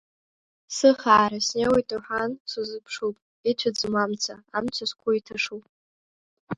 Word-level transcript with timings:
Сыхаара, 0.75 1.39
снеиуеит 1.45 1.89
уҳәан, 1.95 2.31
сузыԥшуп, 2.49 3.15
ицәаӡом 3.49 3.95
амца, 4.03 4.35
амца 4.57 4.83
сгәы 4.89 5.11
иҭашу. 5.17 5.59